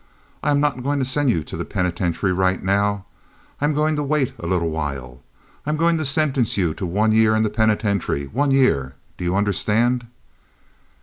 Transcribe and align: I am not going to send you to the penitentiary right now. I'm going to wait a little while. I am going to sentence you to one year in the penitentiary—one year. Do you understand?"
I 0.41 0.49
am 0.49 0.59
not 0.59 0.81
going 0.81 0.97
to 0.97 1.05
send 1.05 1.29
you 1.29 1.43
to 1.43 1.55
the 1.55 1.63
penitentiary 1.63 2.33
right 2.33 2.63
now. 2.63 3.05
I'm 3.59 3.75
going 3.75 3.95
to 3.97 4.03
wait 4.03 4.33
a 4.39 4.47
little 4.47 4.71
while. 4.71 5.21
I 5.63 5.69
am 5.69 5.77
going 5.77 5.99
to 5.99 6.05
sentence 6.05 6.57
you 6.57 6.73
to 6.73 6.87
one 6.87 7.11
year 7.11 7.35
in 7.35 7.43
the 7.43 7.51
penitentiary—one 7.51 8.49
year. 8.49 8.95
Do 9.19 9.23
you 9.23 9.35
understand?" 9.35 10.07